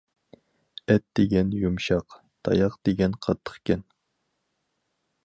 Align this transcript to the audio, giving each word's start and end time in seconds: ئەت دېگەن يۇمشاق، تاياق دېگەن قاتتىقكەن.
ئەت 0.93 1.03
دېگەن 1.19 1.51
يۇمشاق، 1.63 2.17
تاياق 2.49 2.79
دېگەن 2.89 3.15
قاتتىقكەن. 3.27 3.85